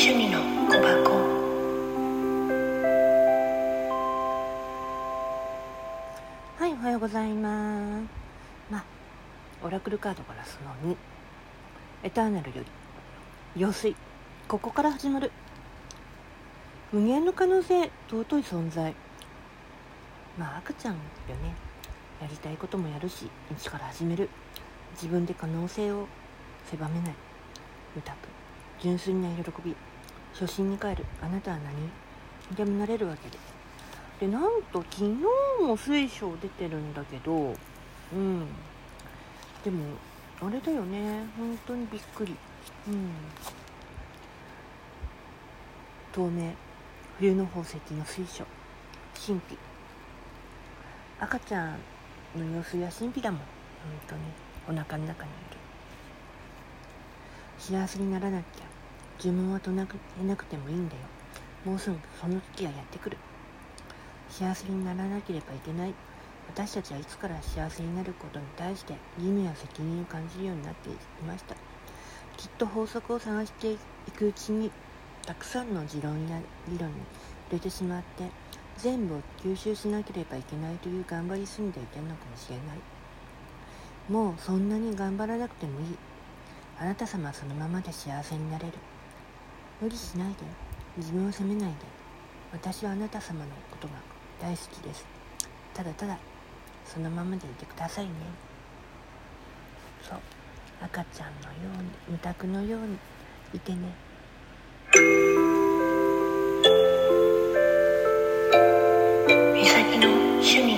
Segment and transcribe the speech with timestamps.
[0.00, 1.10] 趣味の小箱。
[6.56, 8.04] はいおはようございます。
[8.70, 8.84] まあ
[9.60, 10.96] オラクルカードからその2
[12.04, 12.62] エターナルよ
[13.56, 13.96] り用水。
[14.46, 15.32] ここから始まる
[16.92, 18.94] 無限の可能性尊い存在。
[20.38, 21.00] まあ赤ちゃんよ
[21.42, 21.56] ね。
[22.20, 24.30] やりたいこともやるし一から始める。
[24.92, 26.06] 自分で可能性を
[26.70, 27.14] 狭めない。
[27.96, 28.37] 豊く
[28.80, 29.74] 純粋な喜び。
[30.32, 31.04] 初心に帰る。
[31.20, 32.56] あなたは何？
[32.56, 33.38] でもなれるわけで。
[34.20, 35.14] でなんと昨日
[35.60, 37.54] も水晶出てるんだけど。
[38.12, 38.46] うん。
[39.64, 39.84] でも
[40.40, 41.24] あれだよね。
[41.36, 42.36] 本当にびっくり。
[42.86, 43.10] うん。
[46.12, 46.52] 透明。
[47.18, 48.44] 冬の宝石の水晶。
[49.14, 49.58] 神秘。
[51.20, 51.78] 赤ちゃん
[52.36, 53.40] の様子や神秘だもん。
[53.40, 53.46] 本
[54.06, 54.22] 当に。
[54.68, 55.57] お腹の中にいる。
[57.68, 58.64] 幸せにならなきゃ
[59.20, 59.86] 呪文は唱
[60.18, 61.02] えなくてもいいんだよ。
[61.66, 63.18] もうすぐその時はやってくる。
[64.30, 65.92] 幸せにならなければいけない。
[66.48, 70.92] 私たちはいつから幸せになることに対して義務や責任を感じるようになってい
[71.26, 71.56] ました。
[72.38, 73.78] きっと法則を探してい
[74.16, 74.70] くうちに
[75.26, 76.94] たくさんの持論や理論に
[77.50, 78.30] 触れてしまって
[78.78, 82.78] 全部を吸収しなければいけないという頑張りすぎていたのかもしれない。
[84.08, 85.86] もうそんなに頑張らなくてもいい。
[86.80, 88.72] あなた様はそのままで幸せになれる。
[89.80, 90.36] 無理しないで。
[90.96, 91.76] 自分を責めないで。
[92.52, 93.94] 私はあなた様のことが
[94.40, 95.04] 大好きです。
[95.74, 96.16] ただただ
[96.84, 98.12] そのままでいてくださいね。
[100.02, 100.18] そう。
[100.80, 102.96] 赤ちゃんのように無託のように
[103.52, 103.78] いてね。
[109.52, 110.77] 美咲の趣味。